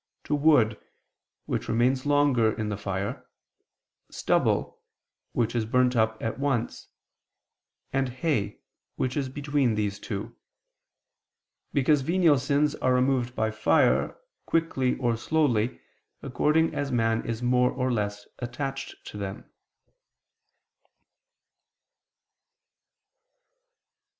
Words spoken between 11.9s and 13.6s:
venial sins are removed by